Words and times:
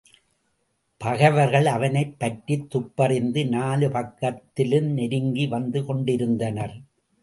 பகைவர்கள் 1.01 1.65
அவனைப் 1.65 2.15
பற்றித் 2.19 2.67
துப்பறிந்து 2.75 3.47
நாலு 3.47 3.89
பக்கத்திலும் 3.89 4.89
நெருங்கி 4.93 5.47
வந்து 5.47 5.81
கெண்டிருந்தனர். 5.81 6.75